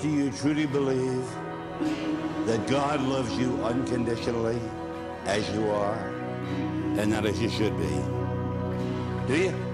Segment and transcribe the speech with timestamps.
[0.00, 1.26] Do you truly believe
[2.46, 4.60] that God loves you unconditionally
[5.24, 5.98] as you are
[6.96, 7.88] and not as you should be?
[9.26, 9.67] Do you?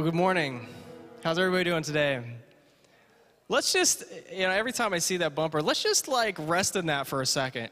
[0.00, 0.66] Well, good morning.
[1.22, 2.22] How's everybody doing today?
[3.50, 6.86] Let's just, you know, every time I see that bumper, let's just like rest in
[6.86, 7.68] that for a second.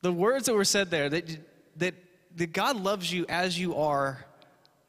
[0.00, 1.38] The words that were said there that,
[1.76, 1.94] that,
[2.36, 4.24] that God loves you as you are,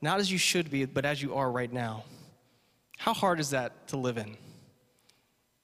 [0.02, 2.06] not as you should be, but as you are right now.
[2.98, 4.38] How hard is that to live in?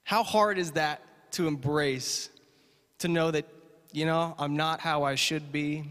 [0.04, 2.28] How hard is that to embrace,
[2.98, 3.46] to know that,
[3.94, 5.86] you know, I'm not how I should be,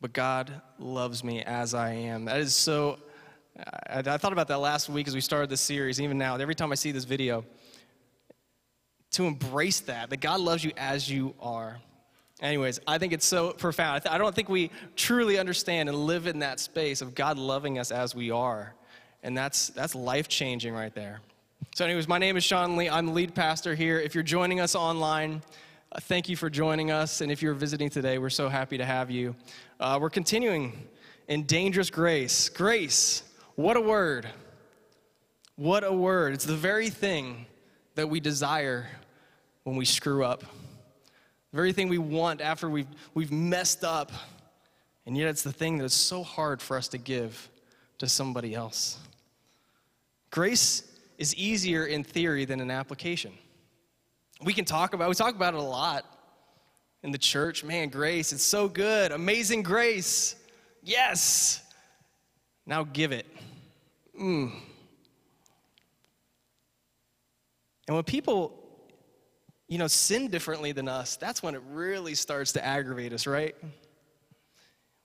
[0.00, 2.24] but God loves me as I am.
[2.24, 2.98] That is so.
[3.88, 6.36] I, I thought about that last week as we started this series, even now.
[6.36, 7.44] Every time I see this video,
[9.12, 11.78] to embrace that, that God loves you as you are.
[12.40, 13.96] Anyways, I think it's so profound.
[13.96, 17.36] I, th- I don't think we truly understand and live in that space of God
[17.36, 18.74] loving us as we are.
[19.22, 21.20] And that's, that's life changing right there.
[21.74, 22.88] So, anyways, my name is Sean Lee.
[22.88, 24.00] I'm the lead pastor here.
[24.00, 25.42] If you're joining us online,
[25.98, 27.20] thank you for joining us.
[27.20, 29.34] And if you're visiting today, we're so happy to have you.
[29.80, 30.86] Uh, we're continuing
[31.26, 32.48] in dangerous grace.
[32.48, 33.24] Grace,
[33.56, 34.28] what a word.
[35.56, 36.32] What a word.
[36.32, 37.46] It's the very thing
[37.96, 38.86] that we desire
[39.64, 44.12] when we screw up, the very thing we want after we've, we've messed up.
[45.06, 47.50] And yet, it's the thing that is so hard for us to give
[47.98, 48.98] to somebody else.
[50.30, 50.84] Grace
[51.18, 53.32] is easier in theory than in application.
[54.42, 56.04] We can talk about we talk about it a lot
[57.02, 57.62] in the church.
[57.64, 59.12] Man, grace, it's so good.
[59.12, 60.36] Amazing grace.
[60.82, 61.62] Yes.
[62.66, 63.26] Now give it.
[64.18, 64.52] Mm.
[67.86, 68.56] And when people
[69.68, 73.54] you know sin differently than us, that's when it really starts to aggravate us, right?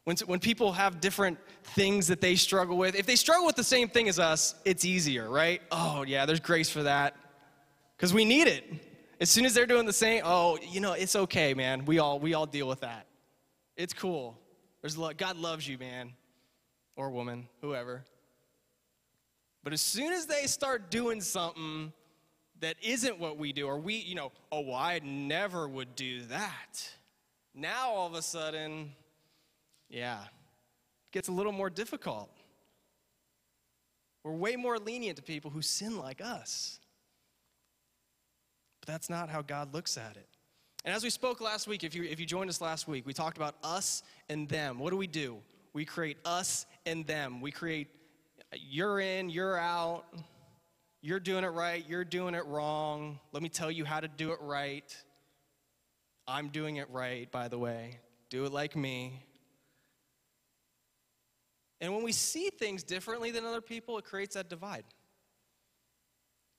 [0.06, 3.64] When, when people have different things that they struggle with, if they struggle with the
[3.64, 5.62] same thing as us, it's easier, right?
[5.72, 7.16] Oh, yeah, there's grace for that.
[7.98, 8.64] Because we need it.
[9.20, 11.86] As soon as they're doing the same, oh, you know, it's okay, man.
[11.86, 13.08] We all we all deal with that.
[13.78, 14.38] It's cool.
[14.82, 16.14] There's lo- God loves you, man,
[16.96, 18.04] or woman, whoever.
[19.64, 21.92] But as soon as they start doing something
[22.60, 26.22] that isn't what we do, or we, you know, oh, well, I never would do
[26.24, 26.90] that.
[27.54, 28.92] Now all of a sudden,
[29.90, 32.30] yeah, it gets a little more difficult.
[34.24, 36.80] We're way more lenient to people who sin like us.
[38.86, 40.28] But that's not how God looks at it.
[40.84, 43.14] And as we spoke last week, if you, if you joined us last week, we
[43.14, 44.78] talked about us and them.
[44.78, 45.38] What do we do?
[45.74, 47.42] We create us and them.
[47.42, 47.88] We create
[48.54, 50.06] you're in, you're out,
[51.02, 53.20] you're doing it right, you're doing it wrong.
[53.32, 54.96] Let me tell you how to do it right.
[56.28, 58.00] I'm doing it right, by the way.
[58.30, 59.26] Do it like me.
[61.82, 64.86] And when we see things differently than other people, it creates that divide.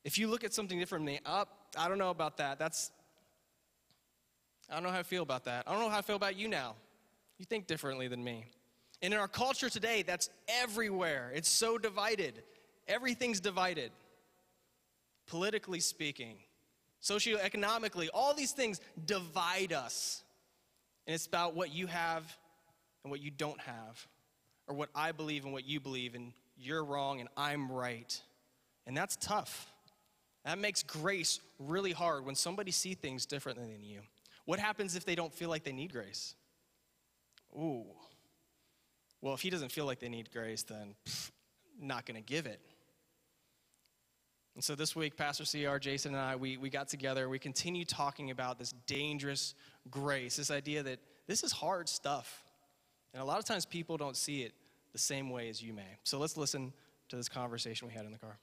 [0.05, 2.59] If you look at something differently, up, I don't know about that.
[2.59, 2.91] That's,
[4.71, 5.65] I don't know how I feel about that.
[5.67, 6.75] I don't know how I feel about you now.
[7.39, 8.47] You think differently than me.
[9.03, 11.31] And in our culture today, that's everywhere.
[11.35, 12.43] It's so divided.
[12.89, 13.91] Everything's divided.
[15.27, 16.37] Politically speaking,
[17.03, 20.23] socioeconomically, all these things divide us.
[21.07, 22.25] And it's about what you have
[23.05, 24.07] and what you don't have,
[24.67, 28.21] or what I believe and what you believe, and you're wrong and I'm right.
[28.87, 29.73] And that's tough.
[30.47, 34.01] That makes grace really hard when somebody see things differently than you.
[34.45, 36.37] What happens if they don't feel like they need grace?
[37.53, 37.85] Ooh.
[39.21, 41.33] Well, if he doesn't feel like they need grace, then pff,
[41.81, 42.61] not going to give it.
[44.55, 47.29] And so this week, Pastor CR, Jason, and I, we, we got together.
[47.29, 49.55] We continue talking about this dangerous
[49.91, 52.45] grace, this idea that this is hard stuff.
[53.13, 54.53] And a lot of times people don't see it
[54.93, 55.99] the same way as you may.
[56.05, 56.73] So let's listen
[57.09, 58.39] to this conversation we had in the car.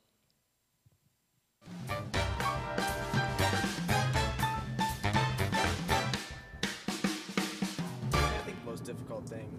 [8.84, 9.50] Difficult thing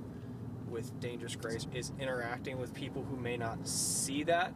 [0.68, 4.52] with dangerous grace is interacting with people who may not see that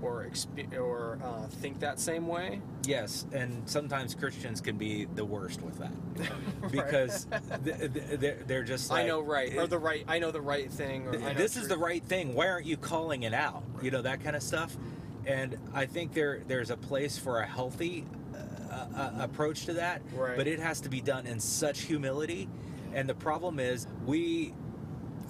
[0.00, 2.60] or expe- or uh, think that same way.
[2.84, 7.26] Yes, and sometimes Christians can be the worst with that because
[7.64, 10.04] th- th- they're, just like I know right or the right.
[10.06, 11.08] I know the right thing.
[11.08, 12.34] Or I this is the right thing.
[12.34, 13.64] Why aren't you calling it out?
[13.82, 14.76] You know that kind of stuff.
[15.26, 18.04] And I think there there's a place for a healthy
[18.34, 20.36] uh, uh, approach to that, Right.
[20.36, 22.48] but it has to be done in such humility.
[22.94, 24.54] And the problem is we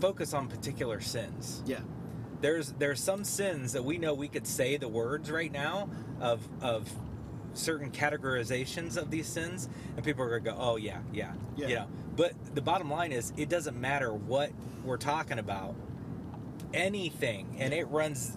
[0.00, 1.62] focus on particular sins.
[1.66, 1.80] Yeah.
[2.40, 5.90] There's there's some sins that we know we could say the words right now
[6.20, 6.88] of of
[7.54, 11.66] certain categorizations of these sins, and people are gonna go, oh yeah, yeah, Yeah.
[11.68, 11.86] you know.
[12.14, 14.50] But the bottom line is, it doesn't matter what
[14.84, 15.74] we're talking about,
[16.74, 18.36] anything, and it runs,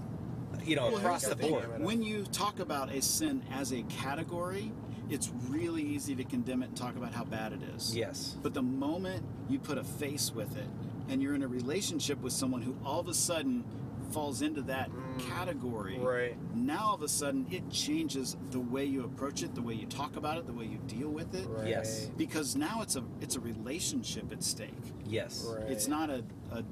[0.66, 1.52] you know, Well, across here's the thing.
[1.52, 1.84] board.
[1.84, 4.72] When you talk about a sin as a category,
[5.10, 7.96] it's really easy to condemn it and talk about how bad it is.
[7.96, 8.38] Yes.
[8.42, 10.68] But the moment you put a face with it
[11.10, 13.66] and you're in a relationship with someone who all of a sudden
[14.12, 16.38] falls into that mm, category, right.
[16.56, 19.86] now all of a sudden it changes the way you approach it, the way you
[19.86, 21.48] talk about it, the way you deal with it.
[21.50, 21.68] Right.
[21.68, 22.10] Yes.
[22.18, 24.69] Because now it's a it's a relationship at stake.
[25.06, 25.46] Yes.
[25.48, 25.69] Right.
[25.69, 26.63] It's not a, a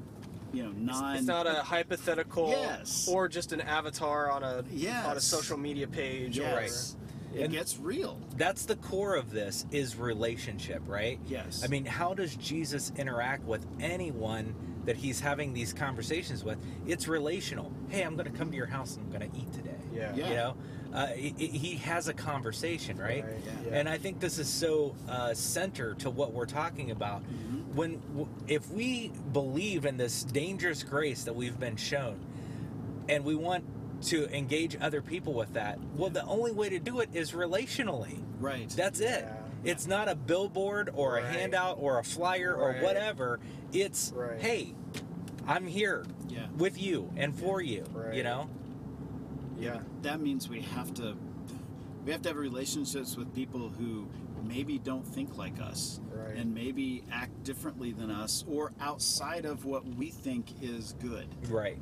[0.53, 3.07] you know non It's not a hypothetical Yes.
[3.11, 4.57] or just an avatar on a
[5.05, 6.37] on a social media page.
[6.37, 6.95] yes.
[7.33, 8.19] It And- gets real.
[8.37, 11.19] That's the core of this is relationship, right?
[11.27, 11.61] Yes.
[11.63, 14.55] I mean, how does Jesus interact with anyone
[14.85, 16.57] that he's having these conversations with?
[16.87, 17.71] It's relational.
[17.89, 19.69] Hey, I'm going to come to your house and I'm going to eat today.
[19.93, 20.15] Yeah.
[20.15, 20.29] Yeah.
[20.29, 20.55] You know,
[20.91, 23.23] uh, he, he has a conversation, right?
[23.23, 23.33] Right,
[23.65, 23.77] yeah.
[23.77, 27.21] And I think this is so uh, center to what we're talking about.
[27.23, 27.58] Mm-hmm.
[27.79, 28.01] When,
[28.49, 32.19] if we believe in this dangerous grace that we've been shown,
[33.07, 33.63] and we want
[34.07, 38.21] to engage other people with that, well, the only way to do it is relationally.
[38.37, 38.67] Right.
[38.69, 39.23] That's it.
[39.25, 39.37] Yeah.
[39.63, 43.39] It's not a billboard or a handout or a flyer or whatever.
[43.71, 44.41] It's Right.
[44.41, 44.75] hey,
[45.47, 46.47] I'm here Yeah.
[46.57, 47.85] with you and for you.
[47.93, 48.23] You Right.
[48.25, 48.49] know?
[49.57, 49.79] Yeah.
[50.01, 51.15] that means we have to
[52.05, 54.07] we have to have relationships with people who
[54.49, 56.35] maybe don't think like us Right.
[56.35, 61.77] and maybe act differently than us or outside of what we think is good Right.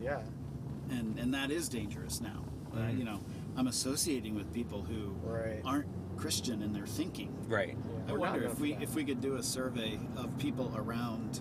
[0.00, 0.22] Yeah.
[0.90, 2.98] and and that is dangerous now uh, Mhm.
[2.98, 3.20] you know
[3.56, 5.60] i'm associating with people who Right.
[5.64, 7.76] aren't christian in their thinking Right.
[8.08, 8.82] i We're wonder if we that.
[8.82, 11.40] if we could do a survey of people around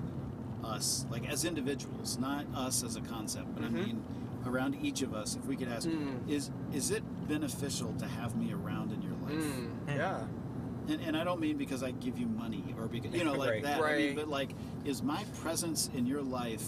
[0.63, 3.67] us like as individuals not us as a concept but Mhm.
[3.67, 4.03] i mean
[4.45, 6.27] around each of us if we could ask Mm.
[6.27, 10.25] is is it beneficial to have me around in your life Mm, yeah.
[10.91, 13.49] And, and i don't mean because i give you money or because you know like
[13.49, 13.63] Right.
[13.63, 14.51] that I mean, but like
[14.85, 16.63] is my presence in your life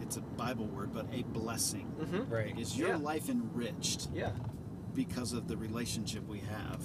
[0.00, 2.32] it's a bible word but a blessing Mm-hmm.
[2.32, 2.58] Right.
[2.58, 2.96] is your Yeah.
[2.96, 4.32] life enriched Yeah.
[4.94, 6.80] because of the relationship we have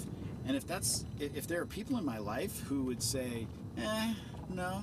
[0.46, 3.46] and if that's if there are people in my life who would say
[3.76, 4.14] eh
[4.48, 4.82] no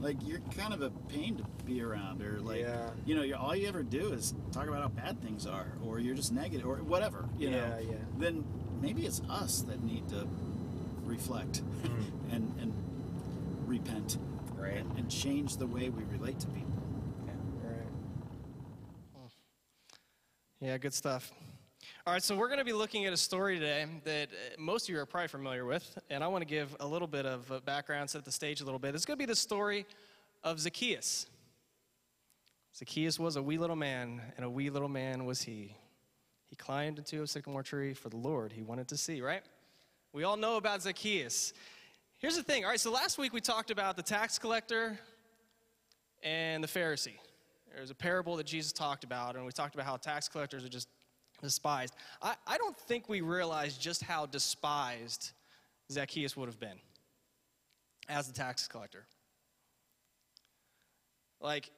[0.00, 2.90] like you're kind of a pain to be around or like Yeah.
[3.04, 5.98] you know you're, all you ever do is talk about how bad things are or
[6.00, 7.96] you're just negative or whatever you know Yeah, yeah.
[8.18, 8.44] then
[8.80, 10.26] maybe it's us that need to
[11.04, 12.04] reflect Mm.
[12.32, 12.72] and and
[13.66, 14.18] repent
[14.56, 14.76] Right.
[14.78, 16.66] and, and change the way we relate to people
[17.62, 17.86] Right.
[20.60, 21.32] Yeah, good stuff.
[22.06, 24.88] All right, so we're going to be looking at a story today that uh, most
[24.88, 27.50] of you are probably familiar with, and I want to give a little bit of
[27.50, 28.94] uh, background, set the stage a little bit.
[28.94, 29.86] It's going to be the story
[30.42, 31.26] of Zacchaeus.
[32.76, 35.76] Zacchaeus was a wee little man, and a wee little man was he.
[36.48, 39.42] He climbed into a sycamore tree for the Lord he wanted to see, right?
[40.12, 41.52] We all know about Zacchaeus.
[42.18, 44.98] Here's the thing, all right, so last week we talked about the tax collector
[46.22, 47.18] and the Pharisee.
[47.74, 50.68] There's a parable that Jesus talked about, and we talked about how tax collectors are
[50.68, 50.88] just
[51.40, 51.94] despised.
[52.22, 55.32] I, I don't think we realize just how despised
[55.90, 56.78] Zacchaeus would have been
[58.08, 59.06] as the tax collector.
[61.40, 61.70] Like,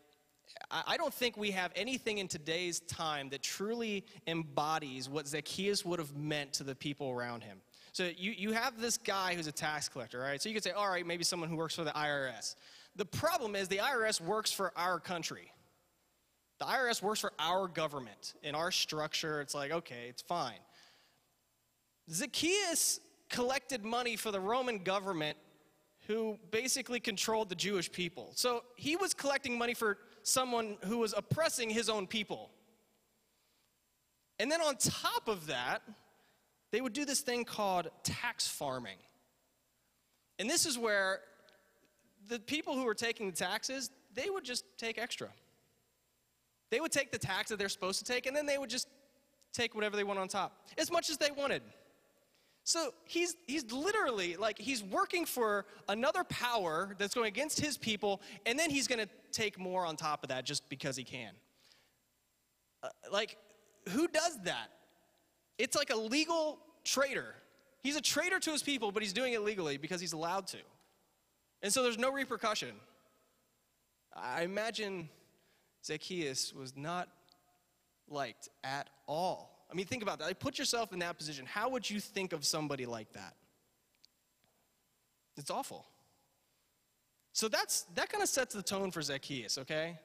[0.71, 5.85] I I don't think we have anything in today's time that truly embodies what Zacchaeus
[5.85, 7.61] would have meant to the people around him.
[7.93, 10.41] So you, you have this guy who's a tax collector, right?
[10.41, 12.57] So you could say, all right, maybe someone who works for the IRS.
[12.97, 15.53] The problem is the IRS works for our country.
[16.63, 18.35] The IRS works for our government.
[18.45, 20.61] In our structure, it's like, okay, it's fine.
[22.09, 25.37] Zacchaeus collected money for the Roman government
[26.07, 28.31] who basically controlled the Jewish people.
[28.37, 32.49] So he was collecting money for someone who was oppressing his own people.
[34.39, 35.83] And then on top of that,
[36.71, 38.99] they would do this thing called tax farming.
[40.39, 41.23] And this is where
[42.29, 45.31] the people who were taking the taxes, they would just take extra.
[46.73, 48.89] They would take the tax that they're supposed to take, and then they would just
[49.53, 51.61] take whatever they want on top, as much as they wanted.
[52.65, 58.23] So he's, he's literally like he's working for another power that's going against his people,
[58.47, 61.33] and then he's going to take more on top of that just because he can.
[62.83, 63.37] Uh, like,
[63.91, 64.69] who does that?
[65.59, 67.35] It's like a legal traitor.
[67.83, 70.59] He's a traitor to his people, but he's doing it legally because he's allowed to.
[71.63, 72.77] And so there's no repercussion.
[74.17, 75.11] I imagine
[75.85, 77.09] Zacchaeus was not
[78.09, 79.67] liked at all.
[79.71, 80.27] I mean, think about that.
[80.27, 81.47] Like, put yourself in that position.
[81.47, 83.35] How would you think of somebody like that?
[85.37, 85.87] It's awful.
[87.33, 89.99] So that's that kind of sets the tone for Zacchaeus, okay?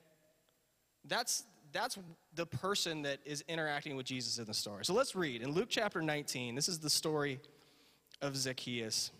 [1.05, 1.43] That's
[1.73, 1.97] that's
[2.33, 4.85] the person that is interacting with Jesus in the story.
[4.85, 6.55] So let's read in Luke chapter 19.
[6.55, 7.41] This is the story
[8.21, 9.11] of Zacchaeus.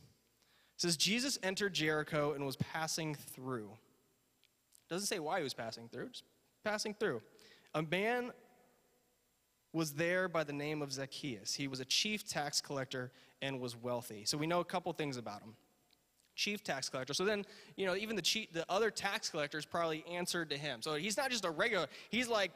[0.78, 3.70] It says Jesus entered Jericho and was passing through.
[4.90, 6.24] Doesn't say why he was passing through, just
[6.68, 7.22] passing through.
[7.74, 8.32] A man
[9.72, 11.54] was there by the name of Zacchaeus.
[11.54, 14.24] He was a chief tax collector and was wealthy.
[14.26, 15.56] So we know a couple things about him.
[16.36, 17.14] Chief tax collector.
[17.14, 17.46] So then,
[17.78, 20.82] you know, even the chief, the other tax collectors probably answered to him.
[20.82, 22.52] So he's not just a regular, he's like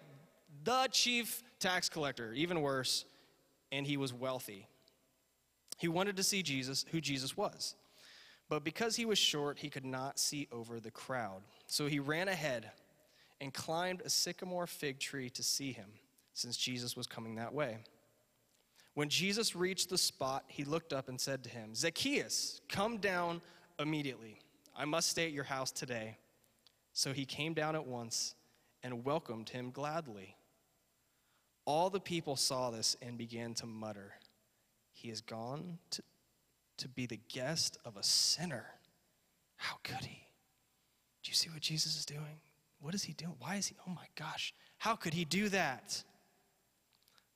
[0.63, 3.05] the chief tax collector, even worse,
[3.71, 4.67] and he was wealthy.
[5.77, 7.75] He wanted to see Jesus, who Jesus was.
[8.49, 11.41] But because he was short, he could not see over the crowd.
[11.67, 12.71] So he ran ahead
[13.41, 15.89] and climbed a sycamore fig tree to see him
[16.33, 17.79] since Jesus was coming that way.
[18.93, 23.41] When Jesus reached the spot, he looked up and said to him, Zacchaeus, come down
[23.79, 24.39] immediately.
[24.77, 26.17] I must stay at your house today.
[26.93, 28.35] So he came down at once
[28.83, 30.35] and welcomed him gladly.
[31.65, 34.13] All the people saw this and began to mutter,
[34.93, 36.03] He has gone to,
[36.77, 38.65] to be the guest of a sinner.
[39.55, 40.27] How could he?
[41.23, 42.39] Do you see what Jesus is doing?
[42.81, 43.35] What is he doing?
[43.39, 43.75] Why is he?
[43.87, 46.03] Oh my gosh, how could he do that?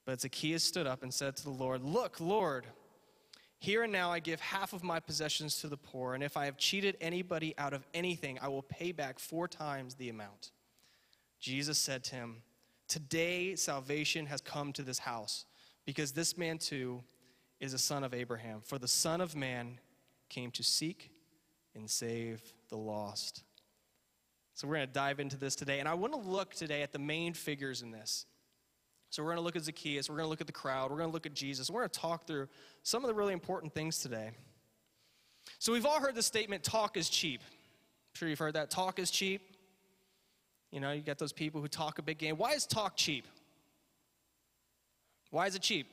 [0.06, 2.66] But Zacchaeus stood up and said to the Lord, Look, Lord,
[3.60, 6.46] here and now I give half of my possessions to the poor, and if I
[6.46, 10.52] have cheated anybody out of anything, I will pay back four times the amount.
[11.40, 12.42] Jesus said to him,
[12.88, 15.46] Today salvation has come to this house,
[15.86, 17.04] because this man too
[17.60, 18.62] is a son of Abraham.
[18.64, 19.80] For the Son of Man
[20.30, 21.12] came to seek
[21.74, 23.44] and save the lost.
[24.56, 26.94] So we're going to dive into this today, and I want to look today at
[26.94, 28.26] the main figures in this.
[29.10, 30.98] So we're going to look at Zacchaeus, we're going to look at the crowd, we're
[30.98, 31.70] going to look at Jesus.
[31.70, 32.48] We're going to talk through
[32.82, 34.32] some of the really important things today.
[35.60, 37.42] So we've all heard the statement talk is cheap.
[37.44, 38.70] I'm sure you've heard that.
[38.70, 39.42] Talk is cheap.
[40.72, 42.38] You know, you got those people who talk a big game.
[42.38, 43.28] Why is talk cheap?
[45.32, 45.88] Why is it cheap?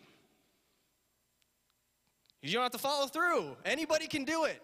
[2.42, 3.56] You don't have to follow through.
[3.64, 4.62] Anybody can do it.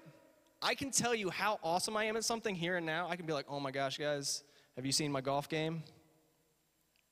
[0.60, 3.08] I can tell you how awesome I am at something here and now.
[3.08, 4.42] I can be like, oh my gosh, guys,
[4.76, 5.82] have you seen my golf game?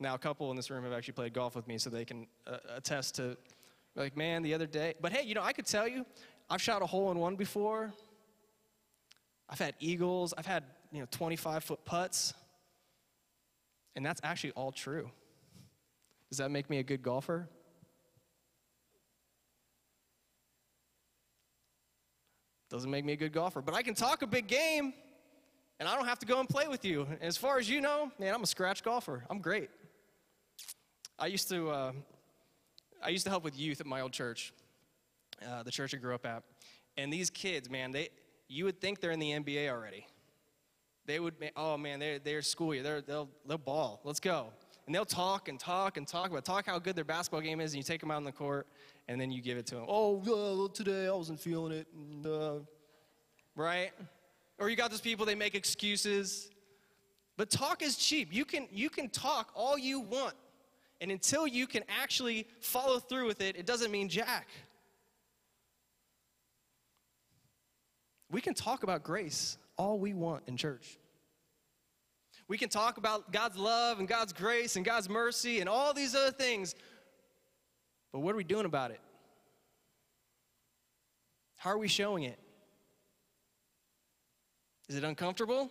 [0.01, 2.27] Now, a couple in this room have actually played golf with me, so they can
[2.47, 3.37] uh, attest to,
[3.95, 4.95] like, man, the other day.
[5.01, 6.05] But hey, you know, I could tell you,
[6.51, 7.93] I've shot a hole in one before.
[9.49, 10.35] I've had eagles.
[10.37, 12.35] I've had, you know, 25 foot putts.
[13.95, 15.11] And that's actually all true.
[16.29, 17.49] Does that make me a good golfer?
[22.69, 24.93] Doesn't make me a good golfer, but I can talk a big game
[25.79, 27.07] and I don't have to go and play with you.
[27.21, 29.25] As far as you know, man, I'm a scratch golfer.
[29.29, 29.71] I'm great.
[31.19, 31.93] I used to, uh,
[33.03, 34.53] I used to help with youth at my old church,
[35.47, 36.43] uh, the church I grew up at.
[36.97, 38.09] And these kids, man, they,
[38.49, 40.07] you would think they're in the NBA already.
[41.05, 42.83] They would, oh man, they're, they're school year.
[42.83, 44.01] They're, they'll, they'll ball.
[44.03, 44.49] Let's go.
[44.87, 47.73] And they'll talk and talk and talk about talk how good their basketball game is,
[47.73, 48.67] and you take them out on the court,
[49.09, 49.85] and then you give it to them.
[49.89, 52.55] Oh, well, today I wasn't feeling it, and, uh,
[53.55, 53.91] right?
[54.59, 56.51] Or you got those people they make excuses.
[57.37, 58.33] But talk is cheap.
[58.33, 60.35] You can you can talk all you want,
[61.01, 64.49] and until you can actually follow through with it, it doesn't mean jack.
[68.31, 70.99] We can talk about grace all we want in church.
[72.49, 76.15] We can talk about God's love and God's grace and God's mercy and all these
[76.15, 76.75] other things.
[78.17, 79.01] But what are we doing about it?
[81.57, 82.39] How are we showing it?
[84.89, 85.71] Is it uncomfortable?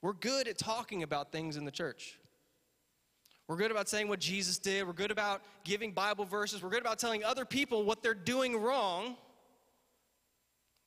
[0.00, 2.18] We're good at talking about things in the church.
[3.46, 4.86] We're good about saying what Jesus did.
[4.86, 6.62] We're good about giving Bible verses.
[6.62, 9.18] We're good about telling other people what they're doing wrong.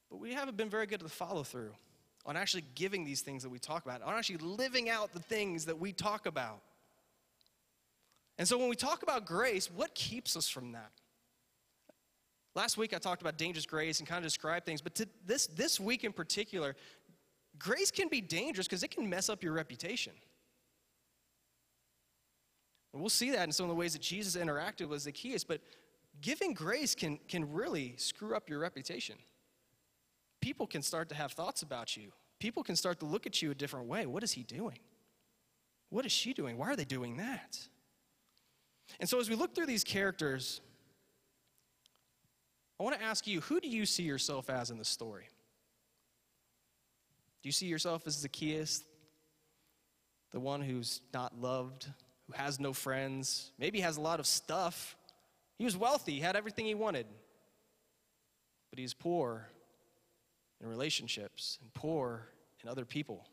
[0.09, 1.73] But we haven't been very good at the follow through
[2.25, 5.65] on actually giving these things that we talk about, on actually living out the things
[5.65, 6.61] that we talk about.
[8.37, 10.91] And so when we talk about grace, what keeps us from that?
[12.55, 15.79] Last week I talked about dangerous grace and kind of described things, but this, this
[15.79, 16.75] week in particular,
[17.57, 20.13] grace can be dangerous because it can mess up your reputation.
[22.93, 25.61] And we'll see that in some of the ways that Jesus interacted with Zacchaeus, but
[26.21, 29.15] giving grace can, can really screw up your reputation.
[30.43, 32.11] People can start to have thoughts about you.
[32.37, 34.05] People can start to look at you a different way.
[34.05, 34.77] What is he doing?
[35.89, 36.57] What is she doing?
[36.57, 37.57] Why are they doing that?
[38.99, 40.59] And so, as we look through these characters,
[42.77, 45.29] I want to ask you who do you see yourself as in the story?
[47.41, 48.83] Do you see yourself as Zacchaeus,
[50.33, 51.87] the one who's not loved,
[52.27, 54.97] who has no friends, maybe has a lot of stuff?
[55.57, 57.05] He was wealthy, he had everything he wanted,
[58.71, 59.47] but he's poor
[60.69, 62.27] relationships and poor
[62.61, 63.27] and other people.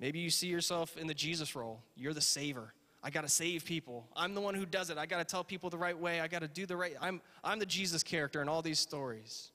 [0.00, 1.82] Maybe you see yourself in the Jesus role.
[1.96, 2.74] You're the saver.
[3.02, 4.08] I got to save people.
[4.16, 4.96] I'm the one who does it.
[4.96, 6.20] I got to tell people the right way.
[6.20, 6.94] I got to do the right.
[7.00, 9.50] I'm, I'm the Jesus character in all these stories.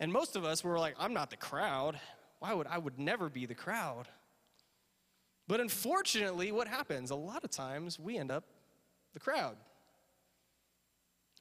[0.00, 1.98] And most of us were like, I'm not the crowd.
[2.38, 4.08] Why would I would never be the crowd?
[5.48, 7.10] But unfortunately, what happens?
[7.10, 8.44] A lot of times we end up
[9.14, 9.56] the crowd.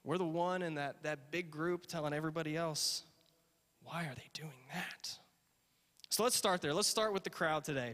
[0.03, 3.03] We're the one in that, that big group telling everybody else,
[3.85, 5.17] why are they doing that?
[6.09, 6.73] So let's start there.
[6.73, 7.93] Let's start with the crowd today.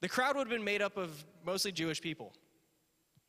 [0.00, 2.32] The crowd would have been made up of mostly Jewish people.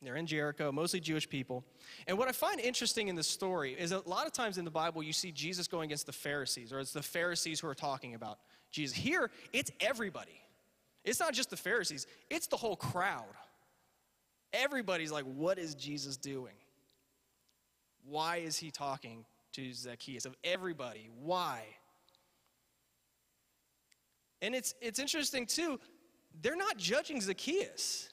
[0.02, 1.64] They're in Jericho, mostly Jewish people.
[2.06, 4.72] And what I find interesting in this story is a lot of times in the
[4.72, 8.14] Bible you see Jesus going against the Pharisees, or it's the Pharisees who are talking
[8.14, 8.40] about
[8.72, 8.96] Jesus.
[8.96, 10.42] Here, it's everybody.
[11.04, 13.24] It's not just the Pharisees, it's the whole crowd.
[14.54, 16.54] Everybody's like, what is Jesus doing?
[18.06, 20.26] Why is he talking to Zacchaeus?
[20.26, 21.64] Of everybody, why?
[24.42, 25.80] And it's, it's interesting too,
[26.42, 28.10] they're not judging Zacchaeus.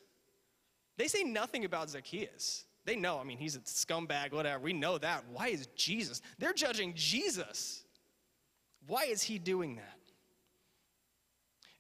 [0.96, 2.64] They say nothing about Zacchaeus.
[2.84, 4.62] They know, I mean, he's a scumbag, whatever.
[4.62, 5.24] We know that.
[5.32, 6.20] Why is Jesus?
[6.38, 7.84] They're judging Jesus.
[8.86, 9.98] Why is he doing that?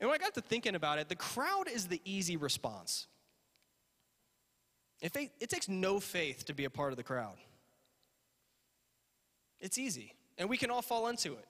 [0.00, 3.06] And when I got to thinking about it, the crowd is the easy response.
[5.00, 7.36] If it takes no faith to be a part of the crowd.
[9.60, 11.46] It's easy, and we can all fall into it.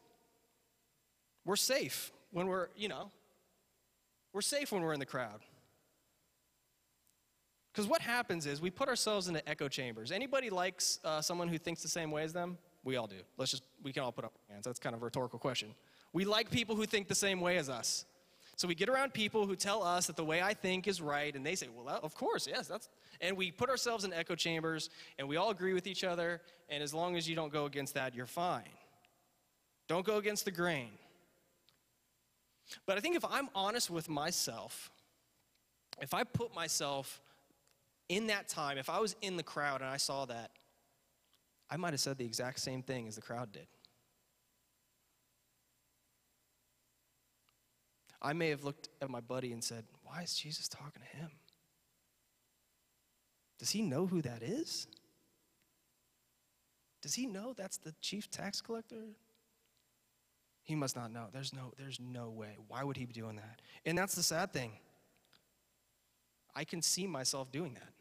[1.45, 3.11] We're safe when we're, you know,
[4.33, 5.41] we're safe when we're in the crowd.
[7.73, 10.13] Because what happens is we put ourselves into echo chambers.
[10.13, 12.59] Anybody likes uh, someone who thinks the same way as them?
[12.85, 13.17] We all do.
[13.39, 14.67] Let's just, we can all put up our hands.
[14.67, 15.75] That's kind of a rhetorical question.
[16.13, 18.05] We like people who think the same way as us.
[18.57, 21.35] So we get around people who tell us that the way I think is right,
[21.35, 22.91] and they say, well, of course, yes, that's,
[23.21, 26.83] and we put ourselves in echo chambers, and we all agree with each other, and
[26.83, 28.69] as long as you don't go against that, you're fine.
[29.89, 30.91] Don't go against the grain.
[32.87, 34.91] But I think if I'm honest with myself,
[36.01, 37.21] if I put myself
[38.09, 40.51] in that time, if I was in the crowd and I saw that,
[41.71, 43.67] I might have said the exact same thing as the crowd did.
[48.21, 51.31] I may have looked at my buddy and said, Why is Jesus talking to him?
[53.59, 54.87] Does he know who that is?
[57.01, 59.17] Does he know that's the chief tax collector?
[60.65, 61.27] He must not know.
[61.33, 62.57] There's no, there's no way.
[62.69, 63.61] Why would he be doing that?
[63.85, 64.73] And that's the sad thing.
[66.55, 67.93] I can see myself doing that.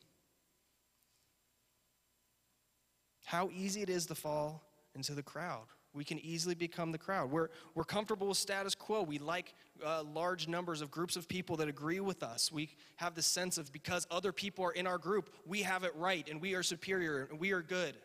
[3.26, 4.62] How easy it is to fall
[4.94, 5.66] into the crowd.
[5.94, 7.32] We can easily become the crowd.
[7.32, 9.02] We're, we're comfortable with status quo.
[9.04, 9.54] We like
[9.86, 12.52] uh, large numbers of groups of people that agree with us.
[12.52, 15.94] We have the sense of because other people are in our group, we have it
[15.96, 17.96] right and we are superior and we are good.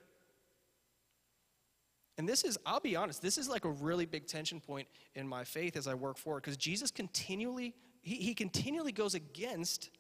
[2.18, 5.29] And this is, I'll be honest, this is like a really big tension point in
[5.29, 9.90] my faith as I work forward because Jesus continually, he, he continually goes against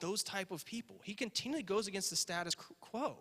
[0.00, 1.00] those type of people.
[1.04, 3.16] He continually goes against the status quo.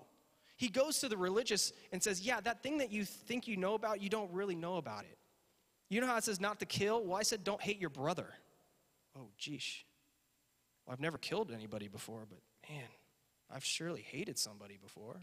[0.58, 3.76] He goes to the religious and says, Yeah, that thing that you think you know
[3.76, 5.18] about, you don't really know about it.
[5.90, 7.06] You know how it says not to kill?
[7.06, 8.28] Well, I said don't hate your brother.
[9.16, 9.84] Oh, geesh.
[10.86, 12.88] Well, I've never killed anybody before, but man,
[13.52, 15.22] I've surely hated somebody before.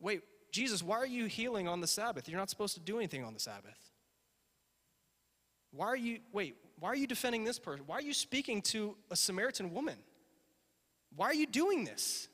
[0.00, 2.28] Wait, Jesus, why are you healing on the Sabbath?
[2.28, 3.78] You're not supposed to do anything on the Sabbath.
[5.70, 7.84] Why are you, wait, why are you defending this person?
[7.86, 9.96] Why are you speaking to a Samaritan woman?
[11.14, 12.28] Why are you doing this?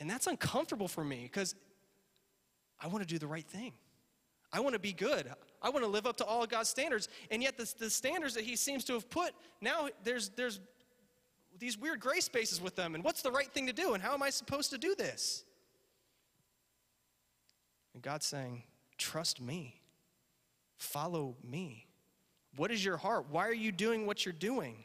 [0.00, 1.54] And that's uncomfortable for me because
[2.80, 3.72] I want to do the right thing.
[4.52, 5.30] I want to be good.
[5.62, 7.08] I want to live up to all of God's standards.
[7.30, 10.60] And yet, the, the standards that He seems to have put, now there's, there's
[11.58, 12.94] these weird gray spaces with them.
[12.94, 13.94] And what's the right thing to do?
[13.94, 15.44] And how am I supposed to do this?
[17.94, 18.64] And God's saying,
[18.98, 19.80] Trust me,
[20.76, 21.86] follow me.
[22.56, 23.26] What is your heart?
[23.30, 24.84] Why are you doing what you're doing?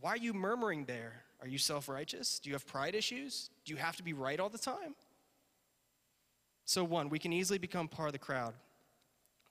[0.00, 1.22] Why are you murmuring there?
[1.40, 2.38] Are you self righteous?
[2.38, 3.50] Do you have pride issues?
[3.64, 4.94] Do you have to be right all the time?
[6.64, 8.54] So, one, we can easily become part of the crowd.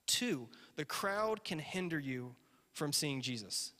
[0.07, 2.35] Two, the crowd can hinder you
[2.73, 3.71] from seeing Jesus.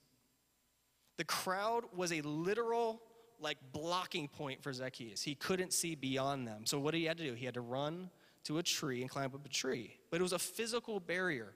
[1.18, 3.02] The crowd was a literal,
[3.40, 5.22] like, blocking point for Zacchaeus.
[5.22, 6.66] He couldn't see beyond them.
[6.66, 7.34] So, what did he have to do?
[7.34, 8.10] He had to run
[8.46, 9.96] to a tree and climb up a tree.
[10.10, 11.54] But it was a physical barrier.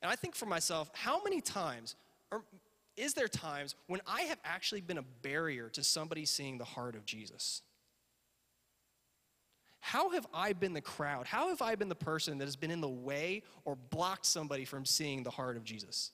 [0.00, 1.94] And I think for myself, how many times,
[2.30, 2.42] or
[2.96, 6.94] is there times when I have actually been a barrier to somebody seeing the heart
[6.94, 7.62] of Jesus?
[9.80, 11.26] How have I been the crowd?
[11.26, 14.64] How have I been the person that has been in the way or blocked somebody
[14.64, 16.12] from seeing the heart of Jesus?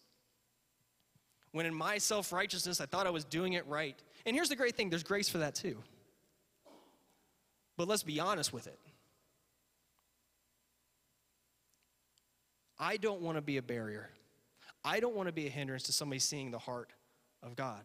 [1.52, 3.94] When in my self righteousness, I thought I was doing it right.
[4.24, 5.76] And here's the great thing there's grace for that too.
[7.76, 8.78] But let's be honest with it.
[12.78, 14.10] I don't want to be a barrier.
[14.84, 16.90] I don't want to be a hindrance to somebody seeing the heart
[17.42, 17.82] of God.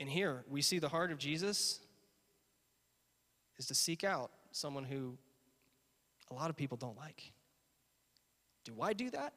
[0.00, 1.80] And here we see the heart of Jesus
[3.58, 5.16] is to seek out someone who
[6.30, 7.32] a lot of people don't like.
[8.64, 9.34] Do I do that?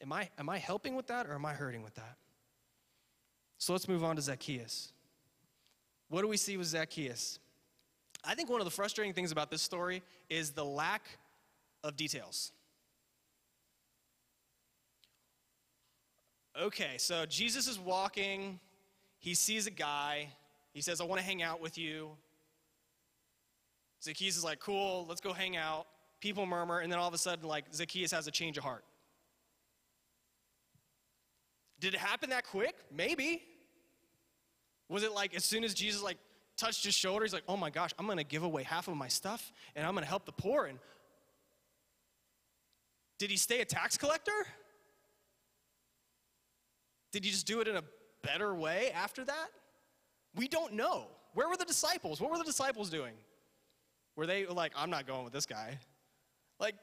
[0.00, 2.16] Am I, am I helping with that or am I hurting with that?
[3.58, 4.92] So let's move on to Zacchaeus.
[6.08, 7.38] What do we see with Zacchaeus?
[8.24, 11.02] I think one of the frustrating things about this story is the lack
[11.84, 12.52] of details.
[16.60, 18.58] Okay, so Jesus is walking,
[19.18, 20.28] he sees a guy,
[20.72, 22.10] he says, I want to hang out with you.
[24.02, 25.86] Zacchaeus is like, cool, let's go hang out.
[26.20, 28.84] People murmur, and then all of a sudden, like, Zacchaeus has a change of heart.
[31.80, 32.74] Did it happen that quick?
[32.92, 33.42] Maybe.
[34.88, 36.18] Was it like as soon as Jesus like
[36.56, 39.08] touched his shoulder, he's like, oh my gosh, I'm gonna give away half of my
[39.08, 40.78] stuff and I'm gonna help the poor and
[43.18, 44.46] did he stay a tax collector?
[47.12, 47.84] Did he just do it in a
[48.22, 49.48] better way after that?
[50.36, 51.06] We don't know.
[51.34, 52.20] Where were the disciples?
[52.20, 53.14] What were the disciples doing?
[54.16, 55.78] Were they like, I'm not going with this guy?
[56.60, 56.74] Like,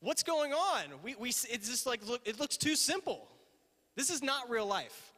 [0.00, 0.82] what's going on?
[1.02, 3.28] We, we, it's just like, look, it looks too simple.
[3.96, 5.12] This is not real life.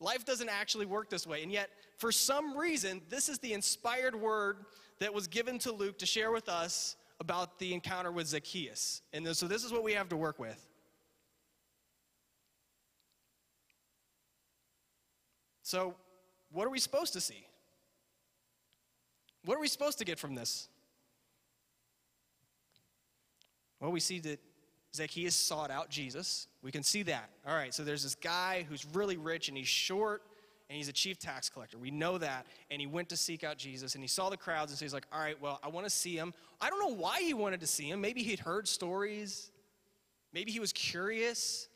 [0.00, 1.42] Life doesn't actually work this way.
[1.42, 4.58] And yet, for some reason, this is the inspired word
[5.00, 9.02] that was given to Luke to share with us about the encounter with Zacchaeus.
[9.12, 10.64] And so this is what we have to work with.
[15.62, 15.94] So,
[16.50, 17.46] what are we supposed to see?
[19.44, 20.68] What are we supposed to get from this?
[23.80, 24.40] Well, we see that
[24.94, 26.48] Zacchaeus sought out Jesus.
[26.62, 27.28] We can see that.
[27.46, 30.22] All right, so there's this guy who's really rich and he's short
[30.68, 31.78] and he's a chief tax collector.
[31.78, 32.46] We know that.
[32.70, 34.92] And he went to seek out Jesus and he saw the crowds and so he's
[34.92, 36.34] like, all right, well, I want to see him.
[36.60, 38.00] I don't know why he wanted to see him.
[38.00, 39.50] Maybe he'd heard stories.
[40.32, 41.68] Maybe he was curious.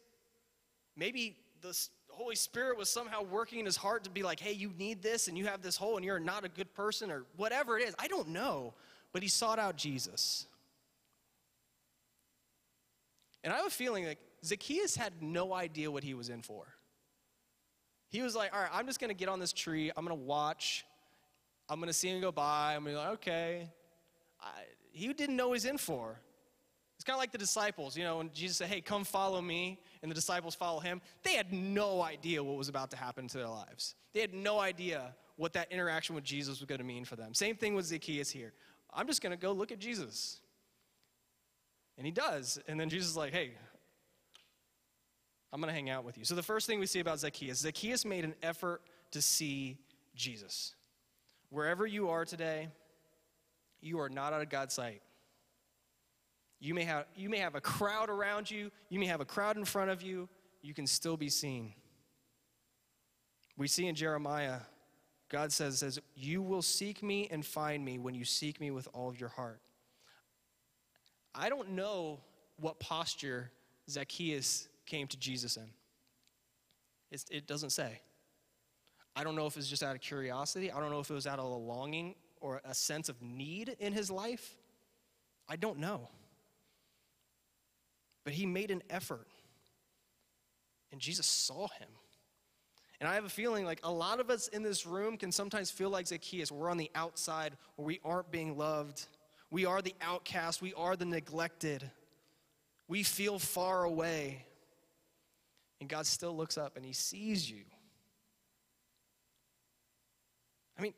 [0.95, 1.77] Maybe the
[2.11, 5.29] Holy Spirit was somehow working in his heart to be like, hey, you need this
[5.29, 7.95] and you have this hole and you're not a good person or whatever it is.
[7.99, 8.75] I don't know.
[9.13, 10.47] But he sought out Jesus.
[13.45, 16.67] And I have a feeling like Zacchaeus had no idea what he was in for.
[18.13, 19.91] He was like, all right, I'm just going to get on this tree.
[19.97, 20.85] I'm going to watch.
[21.67, 22.75] I'm going to see him go by.
[22.77, 23.71] I'm going to be like, okay.
[24.39, 24.51] I,
[24.93, 26.21] he didn't know what he's in for.
[26.97, 29.81] It's kind of like the disciples, you know, when Jesus said, hey, come follow me,
[30.03, 31.01] and the disciples follow him.
[31.23, 33.95] They had no idea what was about to happen to their lives.
[34.13, 37.33] They had no idea what that interaction with Jesus was going to mean for them.
[37.33, 38.53] Same thing with Zacchaeus here.
[38.93, 40.41] I'm just going to go look at Jesus.
[41.97, 42.61] And he does.
[42.69, 43.53] And then Jesus is like, hey,
[45.53, 46.25] I'm going to hang out with you.
[46.25, 49.79] So the first thing we see about Zacchaeus Zacchaeus made an effort to see
[50.15, 50.75] Jesus.
[51.51, 52.69] Wherever you are today,
[53.81, 55.03] you are not out of God's sight.
[56.61, 59.57] You may, have, you may have a crowd around you, you may have a crowd
[59.57, 60.29] in front of you,
[60.63, 61.75] you can still be seen.
[63.57, 64.61] We see in Jeremiah,
[65.29, 68.89] God says, says, You will seek me and find me when you seek me with
[68.93, 69.61] all of your heart.
[71.35, 72.21] I don't know
[72.59, 73.51] what posture
[73.91, 75.71] Zacchaeus came to Jesus in.
[77.11, 78.03] It's, it doesn't say.
[79.17, 80.71] I don't know if it's just out of curiosity.
[80.71, 83.75] I don't know if it was out of a longing or a sense of need
[83.81, 84.55] in his life.
[85.49, 86.11] I don't know.
[88.25, 89.27] But he made an effort.
[90.93, 91.89] And Jesus saw him.
[93.01, 95.71] And I have a feeling like a lot of us in this room can sometimes
[95.71, 96.53] feel like Zacchaeus.
[96.53, 99.07] We're on the outside where we aren't being loved.
[99.51, 100.61] We are the outcast.
[100.61, 101.91] We are the neglected.
[102.89, 104.45] We feel far away.
[105.83, 107.65] And God still looks up and He sees you.
[110.79, 110.95] I mean,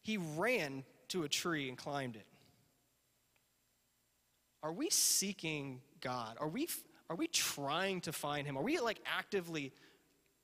[0.00, 2.24] He ran to a tree and climbed it.
[4.62, 6.38] Are we seeking God?
[6.40, 6.68] Are we,
[7.10, 8.56] are we trying to find Him?
[8.56, 9.72] Are we like actively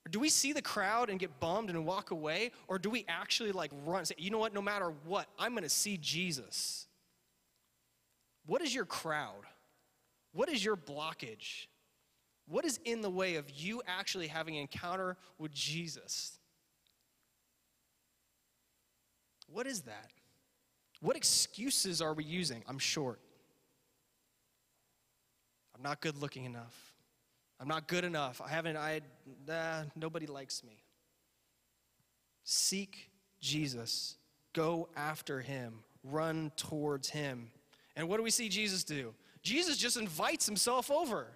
[0.09, 2.51] do we see the crowd and get bummed and walk away?
[2.67, 5.69] Or do we actually like run say, you know what, no matter what, I'm gonna
[5.69, 6.87] see Jesus?
[8.45, 9.45] What is your crowd?
[10.33, 11.65] What is your blockage?
[12.47, 16.37] What is in the way of you actually having an encounter with Jesus?
[19.47, 20.11] What is that?
[21.01, 22.63] What excuses are we using?
[22.67, 23.19] I'm short.
[25.75, 26.93] I'm not good looking enough.
[27.59, 28.41] I'm not good enough.
[28.43, 29.01] I haven't, I,
[29.47, 30.83] nah, nobody likes me.
[32.43, 34.15] Seek Jesus.
[34.53, 35.79] Go after him.
[36.03, 37.49] Run towards him.
[37.95, 39.13] And what do we see Jesus do?
[39.43, 41.27] Jesus just invites himself over.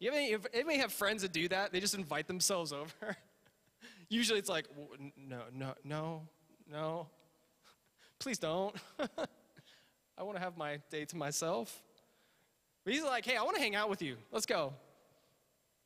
[0.00, 0.36] You may,
[0.66, 1.72] may have friends that do that.
[1.72, 3.16] They just invite themselves over.
[4.08, 4.66] Usually it's like,
[5.16, 6.22] no, no, no,
[6.68, 7.06] no.
[8.18, 8.74] Please don't.
[10.18, 11.82] I want to have my day to myself.
[12.84, 14.16] But he's like, hey, I want to hang out with you.
[14.32, 14.72] Let's go.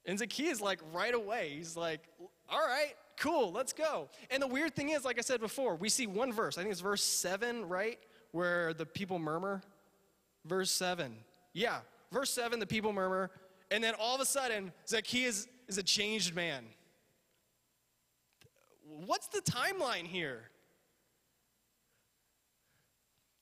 [0.07, 2.01] And Zacchaeus, like, right away, he's like,
[2.49, 4.09] all right, cool, let's go.
[4.31, 6.57] And the weird thing is, like I said before, we see one verse.
[6.57, 7.99] I think it's verse 7, right?
[8.33, 9.63] Where the people murmur.
[10.45, 11.17] Verse 7.
[11.53, 11.79] Yeah,
[12.13, 13.31] verse 7, the people murmur.
[13.71, 16.65] And then all of a sudden, Zacchaeus is a changed man.
[19.07, 20.51] What's the timeline here?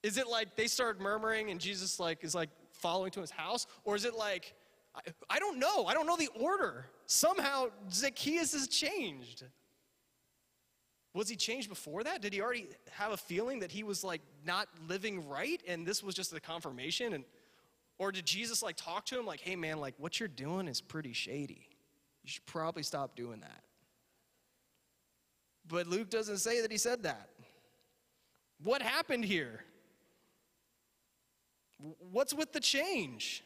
[0.03, 3.67] Is it like they started murmuring and Jesus like is like following to his house?
[3.85, 4.55] Or is it like,
[4.95, 5.87] I, I don't know.
[5.87, 6.87] I don't know the order.
[7.07, 9.45] Somehow Zacchaeus has changed.
[11.15, 12.23] Was he changed before that?
[12.23, 16.03] Did he already have a feeling that he was like not living right and this
[16.03, 17.13] was just a confirmation?
[17.13, 17.25] And
[18.03, 20.81] or did Jesus like talk to him like, hey man, like what you're doing is
[20.81, 21.69] pretty shady.
[22.25, 23.62] You should probably stop doing that.
[25.69, 27.29] But Luke doesn't say that he said that.
[28.61, 29.62] What happened here?
[32.11, 33.45] What's with the change?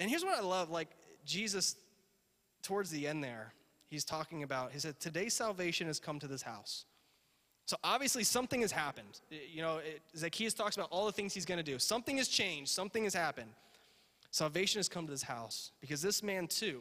[0.00, 0.88] And here's what I love like
[1.26, 1.76] Jesus,
[2.62, 3.52] towards the end there,
[3.90, 6.86] he's talking about, he said, Today's salvation has come to this house.
[7.68, 9.20] So obviously something has happened.
[9.30, 11.78] You know, it, Zacchaeus talks about all the things he's going to do.
[11.78, 13.50] Something has changed, something has happened.
[14.30, 16.80] Salvation has come to this house because this man too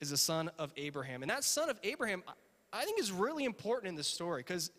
[0.00, 1.22] is a son of Abraham.
[1.22, 2.22] And that son of Abraham,
[2.72, 4.70] I think, is really important in this story because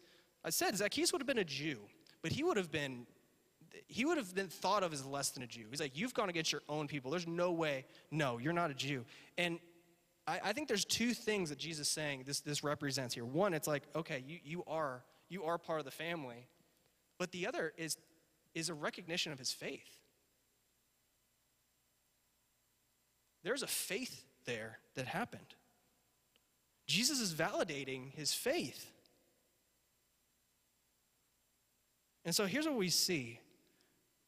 [0.45, 1.79] I said Zacchaeus would have been a Jew,
[2.21, 3.06] but he would have been
[3.88, 5.65] he would have been thought of as less than a Jew.
[5.69, 7.12] He's like, You've gone against your own people.
[7.12, 7.84] There's no way.
[8.12, 9.03] No, you're not a Jew.
[9.38, 9.60] And
[10.25, 13.25] I, I think there's two things that Jesus is saying this, this represents here.
[13.25, 15.03] One, it's like, okay, you, you are
[15.34, 16.48] you are part of the family.
[17.17, 17.98] But the other is,
[18.54, 20.00] is a recognition of his faith.
[23.43, 25.56] There's a faith there that happened.
[26.88, 28.91] Jesus is validating his faith.
[32.26, 33.39] And so here's what we see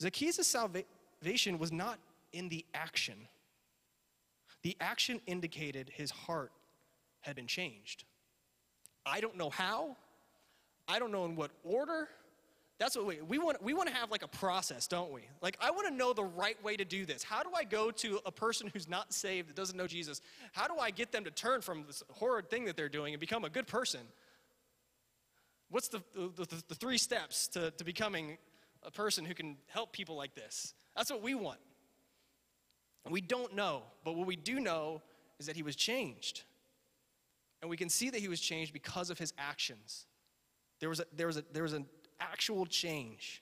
[0.02, 2.00] Zacchaeus' salvation was not
[2.34, 3.16] in the action,
[4.64, 6.52] the action indicated his heart
[7.22, 8.04] had been changed.
[9.06, 9.98] I don't know how,
[10.88, 12.08] I don't know in what order.
[12.78, 13.62] That's what we, we want.
[13.64, 15.22] We want to have like a process, don't we?
[15.42, 17.24] Like, I want to know the right way to do this.
[17.24, 20.22] How do I go to a person who's not saved, that doesn't know Jesus?
[20.52, 23.20] How do I get them to turn from this horrid thing that they're doing and
[23.20, 24.02] become a good person?
[25.70, 28.38] What's the, the, the, the three steps to, to becoming
[28.84, 30.74] a person who can help people like this?
[30.96, 31.60] That's what we want.
[33.10, 35.02] We don't know, but what we do know
[35.40, 36.44] is that he was changed.
[37.62, 40.06] And we can see that he was changed because of his actions.
[40.86, 41.88] There was, a, there, was a, there was an
[42.20, 43.42] actual change.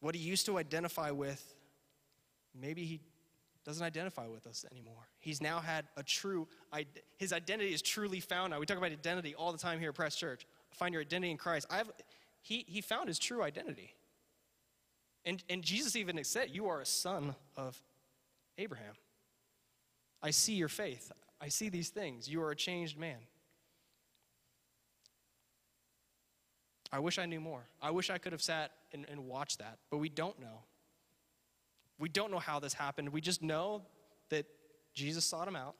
[0.00, 1.54] What he used to identify with,
[2.54, 3.00] maybe he
[3.64, 5.08] doesn't identify with us anymore.
[5.20, 6.46] He's now had a true,
[7.16, 8.60] his identity is truly found now.
[8.60, 10.46] We talk about identity all the time here at Press Church.
[10.70, 11.66] Find your identity in Christ.
[11.70, 11.90] I've,
[12.42, 13.94] he, he found his true identity.
[15.24, 17.82] And, and Jesus even said, You are a son of
[18.58, 18.96] Abraham.
[20.22, 21.12] I see your faith.
[21.40, 22.28] I see these things.
[22.28, 23.18] You are a changed man.
[26.92, 27.62] I wish I knew more.
[27.80, 30.64] I wish I could have sat and, and, watched that, but we don't know.
[31.98, 33.10] We don't know how this happened.
[33.10, 33.82] We just know
[34.30, 34.46] that
[34.92, 35.76] Jesus sought him out.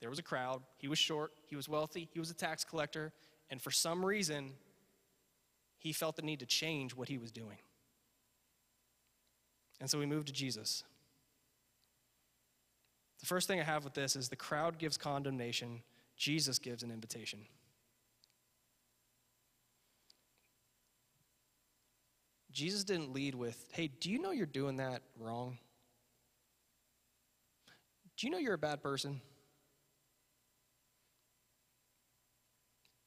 [0.00, 0.62] There was a crowd.
[0.78, 1.32] He was short.
[1.46, 2.08] He was wealthy.
[2.12, 3.12] He was a tax collector.
[3.50, 4.52] And for some reason,
[5.78, 7.58] he felt the need to change what he was doing.
[9.80, 10.84] And so we moved to Jesus.
[13.20, 15.82] The first thing I have with this is the crowd gives condemnation,
[16.16, 17.40] Jesus gives an invitation.
[22.52, 25.58] Jesus didn't lead with, hey, do you know you're doing that wrong?
[28.16, 29.20] Do you know you're a bad person?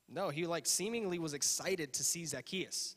[0.10, 2.96] No, he like seemingly was excited to see Zacchaeus.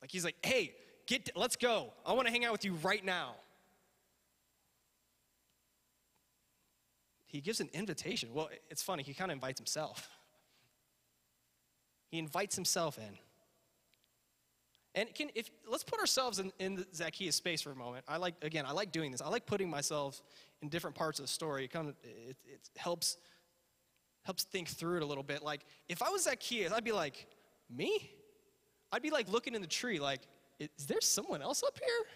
[0.00, 0.74] Like he's like, hey,
[1.06, 1.92] Get, let's go.
[2.06, 3.34] I want to hang out with you right now.
[7.26, 8.30] He gives an invitation.
[8.32, 10.08] Well, it's funny, he kind of invites himself.
[12.08, 13.18] He invites himself in.
[14.94, 18.04] And can, if, let's put ourselves in, in Zacchaeus space for a moment.
[18.06, 19.20] I like, again, I like doing this.
[19.20, 20.22] I like putting myself
[20.62, 21.64] in different parts of the story.
[21.64, 23.16] It, kind of, it, it helps,
[24.22, 25.42] helps think through it a little bit.
[25.42, 27.26] Like, if I was Zacchaeus, I'd be like,
[27.68, 28.12] me?
[28.92, 30.20] I'd be like looking in the tree, like,
[30.58, 32.06] is there someone else up here?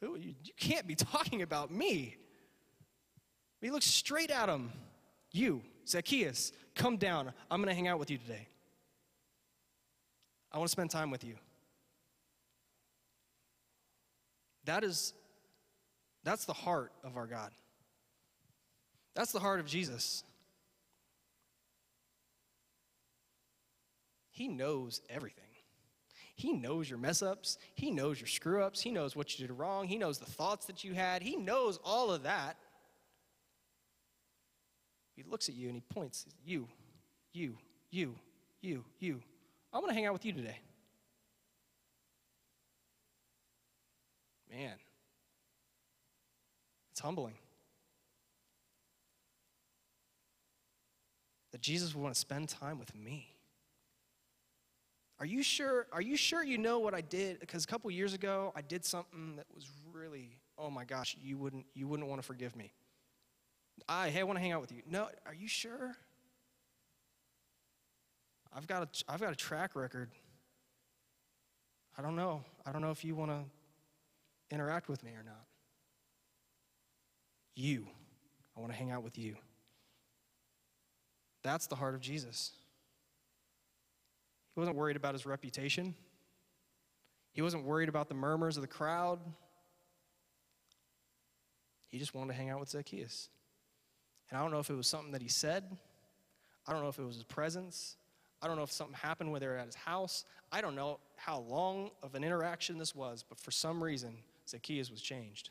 [0.00, 2.16] Who, you, you can't be talking about me.
[3.60, 4.70] He looks straight at him.
[5.32, 7.32] You, Zacchaeus, come down.
[7.50, 8.46] I'm going to hang out with you today.
[10.52, 11.34] I want to spend time with you.
[14.64, 15.12] That is,
[16.24, 17.50] that's the heart of our God.
[19.14, 20.22] That's the heart of Jesus.
[24.30, 25.47] He knows everything.
[26.38, 27.58] He knows your mess ups.
[27.74, 28.80] He knows your screw ups.
[28.80, 29.88] He knows what you did wrong.
[29.88, 31.20] He knows the thoughts that you had.
[31.20, 32.56] He knows all of that.
[35.16, 36.68] He looks at you and he points, You,
[37.32, 37.58] you,
[37.90, 38.14] you,
[38.60, 39.20] you, you.
[39.72, 40.60] I want to hang out with you today.
[44.48, 44.76] Man,
[46.92, 47.34] it's humbling.
[51.50, 53.37] That Jesus would want to spend time with me.
[55.20, 55.86] Are you sure?
[55.92, 57.40] Are you sure you know what I did?
[57.40, 61.36] Because a couple years ago, I did something that was really, oh my gosh, you
[61.36, 62.72] wouldn't, you wouldn't want to forgive me.
[63.88, 64.82] I, hey, I want to hang out with you.
[64.88, 65.96] No, are you sure?
[68.52, 70.10] I've got a, I've got a track record.
[71.96, 72.44] I don't know.
[72.64, 75.44] I don't know if you want to interact with me or not.
[77.54, 77.86] You.
[78.56, 79.36] I want to hang out with you.
[81.42, 82.52] That's the heart of Jesus.
[84.58, 85.94] He wasn't worried about his reputation.
[87.30, 89.20] He wasn't worried about the murmurs of the crowd.
[91.86, 93.28] He just wanted to hang out with Zacchaeus.
[94.28, 95.62] And I don't know if it was something that he said.
[96.66, 97.98] I don't know if it was his presence.
[98.42, 100.24] I don't know if something happened when they were at his house.
[100.50, 104.12] I don't know how long of an interaction this was, but for some reason,
[104.48, 105.50] Zacchaeus was changed.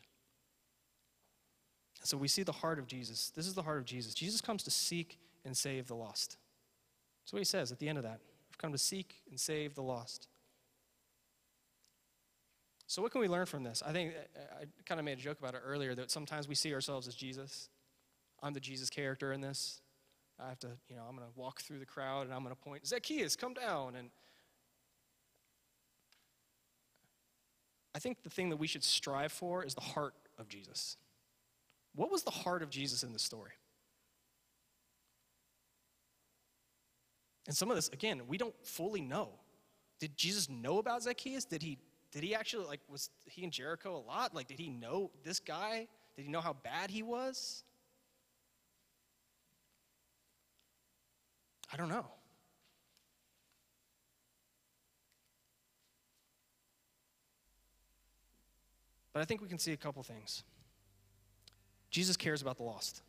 [2.03, 3.31] So we see the heart of Jesus.
[3.33, 4.13] This is the heart of Jesus.
[4.13, 6.35] Jesus comes to seek and save the lost.
[7.23, 8.19] That's what he says at the end of that.
[8.57, 10.27] I've come to seek and save the lost.
[12.87, 13.83] So, what can we learn from this?
[13.85, 14.15] I think
[14.59, 17.13] I kind of made a joke about it earlier that sometimes we see ourselves as
[17.13, 17.69] Jesus.
[18.41, 19.81] I'm the Jesus character in this.
[20.39, 22.55] I have to, you know, I'm going to walk through the crowd and I'm going
[22.55, 23.95] to point, Zacchaeus, come down.
[23.95, 24.09] And
[27.93, 30.97] I think the thing that we should strive for is the heart of Jesus.
[31.93, 33.51] What was the heart of Jesus in this story?
[37.47, 39.29] And some of this, again, we don't fully know.
[39.99, 41.45] Did Jesus know about Zacchaeus?
[41.45, 41.79] Did he
[42.11, 44.35] did he actually like was he in Jericho a lot?
[44.35, 45.87] Like did he know this guy?
[46.15, 47.63] Did he know how bad he was?
[51.71, 52.05] I don't know.
[59.13, 60.43] But I think we can see a couple things.
[61.89, 63.01] Jesus cares about the lost.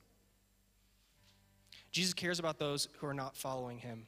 [1.93, 4.07] Jesus cares about those who are not following him.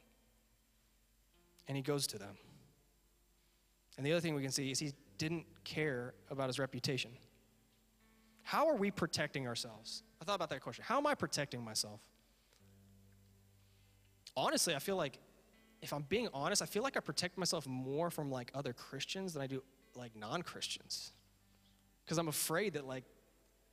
[1.67, 2.35] And he goes to them.
[3.97, 7.11] And the other thing we can see is he didn't care about his reputation.
[8.43, 10.03] How are we protecting ourselves?
[10.21, 10.83] I thought about that question.
[10.87, 11.99] How am I protecting myself?
[14.35, 15.17] honestly, I feel like,
[15.81, 19.33] if I'm being honest, I feel like I protect myself more from like other Christians
[19.33, 19.63] than I do
[19.95, 21.11] like non Christians.
[22.05, 23.03] Because I'm afraid that, like,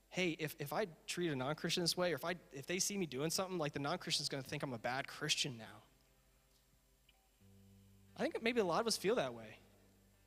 [0.08, 2.78] hey, if, if I treat a non Christian this way, or if, I, if they
[2.78, 5.82] see me doing something, like the non Christian's gonna think I'm a bad Christian now.
[8.18, 9.58] I think maybe a lot of us feel that way.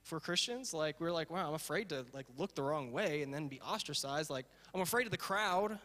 [0.03, 3.33] For Christians, like we're like, wow, I'm afraid to like look the wrong way and
[3.33, 4.29] then be ostracized.
[4.29, 5.77] Like I'm afraid of the crowd.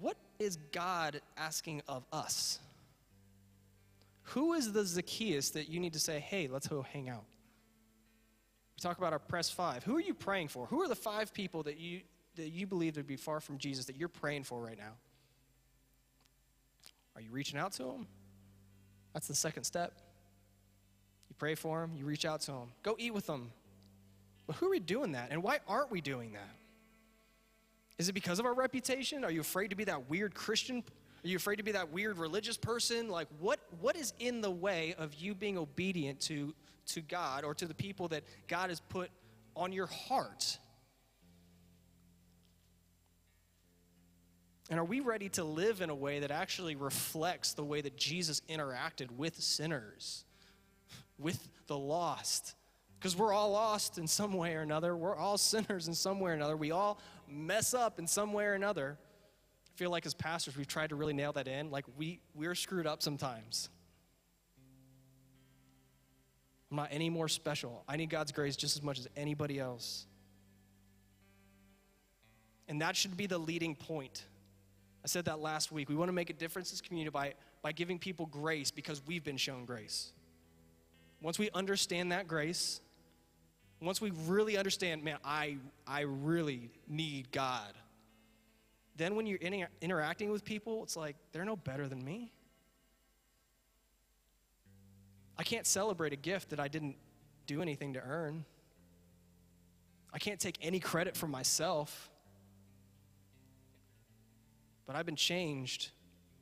[0.00, 2.58] What is God asking of us?
[4.22, 7.24] Who is the Zacchaeus that you need to say, hey, let's go hang out?
[8.76, 9.82] We talk about our press five.
[9.84, 10.66] Who are you praying for?
[10.66, 12.02] Who are the five people that you,
[12.36, 14.92] that you believe to be far from Jesus that you're praying for right now?
[17.16, 18.06] Are you reaching out to them?
[19.14, 19.92] That's the second step.
[21.28, 23.52] You pray for them, you reach out to them, go eat with them.
[24.46, 25.28] But who are we doing that?
[25.30, 26.56] And why aren't we doing that?
[27.98, 29.24] Is it because of our reputation?
[29.24, 30.82] Are you afraid to be that weird Christian?
[31.24, 33.08] Are you afraid to be that weird religious person?
[33.08, 36.54] Like, what, what is in the way of you being obedient to,
[36.86, 39.10] to God or to the people that God has put
[39.56, 40.58] on your heart?
[44.68, 47.96] And are we ready to live in a way that actually reflects the way that
[47.96, 50.24] Jesus interacted with sinners,
[51.18, 52.54] with the lost,
[52.98, 54.96] because we're all lost in some way or another.
[54.96, 56.56] We're all sinners in some way or another.
[56.56, 58.98] We all mess up in some way or another.
[59.76, 61.70] feel like as pastors we've tried to really nail that in.
[61.70, 63.68] Like we we're screwed up sometimes.
[66.70, 67.82] I'm not any more special.
[67.88, 70.06] I need God's grace just as much as anybody else.
[72.66, 74.24] And that should be the leading point.
[75.04, 75.88] I said that last week.
[75.88, 79.24] We want to make a difference as community by, by giving people grace because we've
[79.24, 80.12] been shown grace.
[81.20, 82.80] Once we understand that grace,
[83.80, 87.74] once we really understand, man, I, I really need God,
[88.96, 92.32] then when you're inter- interacting with people, it's like they're no better than me.
[95.38, 96.96] I can't celebrate a gift that I didn't
[97.46, 98.44] do anything to earn.
[100.12, 102.10] I can't take any credit for myself.
[104.88, 105.90] But I've been changed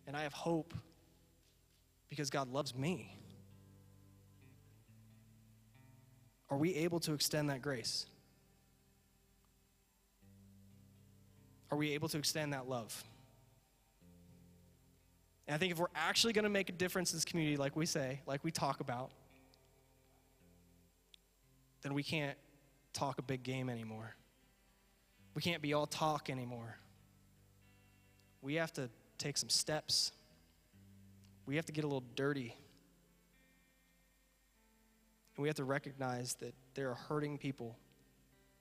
[0.07, 0.73] and I have hope
[2.09, 3.19] because God loves me.
[6.49, 8.07] Are we able to extend that grace?
[11.73, 13.03] Are we able to extend that love?
[15.49, 17.75] And I think if we're actually going to make a difference in this community, like
[17.75, 19.11] we say, like we talk about,
[21.83, 22.39] then we can't
[22.93, 24.15] talk a big game anymore.
[25.35, 26.79] We can't be all talk anymore.
[28.43, 30.13] We have to take some steps.
[31.47, 32.55] We have to get a little dirty.
[35.37, 37.77] And we have to recognize that there are hurting people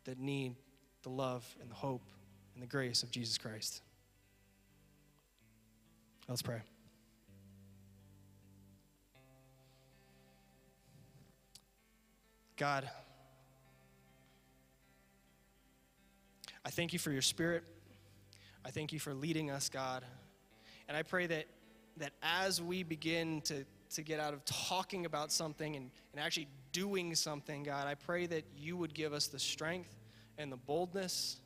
[0.05, 0.55] that need
[1.03, 2.01] the love and the hope
[2.53, 3.81] and the grace of Jesus Christ.
[6.27, 6.61] Let's pray.
[12.57, 12.89] God,
[16.65, 17.63] I thank you for your spirit.
[18.65, 20.03] I thank you for leading us, God.
[20.87, 21.45] And I pray that,
[21.97, 23.63] that as we begin to,
[23.93, 28.25] to get out of talking about something and, and actually doing something, God, I pray
[28.25, 29.93] that you would give us the strength
[30.39, 31.37] and the boldness.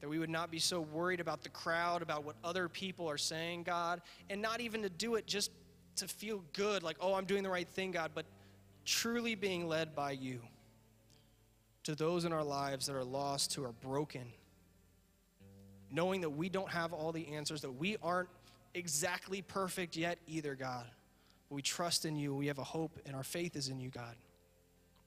[0.00, 3.18] That we would not be so worried about the crowd, about what other people are
[3.18, 5.50] saying, God, and not even to do it just
[5.96, 8.24] to feel good, like, oh, I'm doing the right thing, God, but
[8.84, 10.40] truly being led by you
[11.84, 14.26] to those in our lives that are lost, who are broken,
[15.90, 18.28] knowing that we don't have all the answers, that we aren't
[18.74, 20.86] exactly perfect yet either, God.
[21.48, 22.34] But we trust in you.
[22.34, 24.14] We have a hope, and our faith is in you, God.